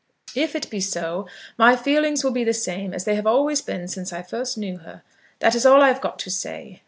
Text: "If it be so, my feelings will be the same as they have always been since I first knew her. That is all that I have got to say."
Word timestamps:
"If 0.33 0.55
it 0.55 0.67
be 0.71 0.79
so, 0.81 1.27
my 1.59 1.75
feelings 1.75 2.23
will 2.23 2.31
be 2.31 2.43
the 2.43 2.55
same 2.55 2.91
as 2.91 3.05
they 3.05 3.13
have 3.13 3.27
always 3.27 3.61
been 3.61 3.87
since 3.87 4.11
I 4.11 4.23
first 4.23 4.57
knew 4.57 4.79
her. 4.79 5.03
That 5.41 5.53
is 5.53 5.63
all 5.63 5.75
that 5.81 5.85
I 5.85 5.87
have 5.89 6.01
got 6.01 6.17
to 6.17 6.31
say." 6.31 6.79